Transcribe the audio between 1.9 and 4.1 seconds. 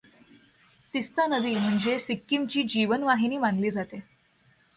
सिक्कीमची जीवनवाहिनी मानली जाते.